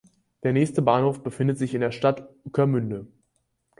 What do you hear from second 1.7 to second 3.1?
in der Stadt Ueckermünde.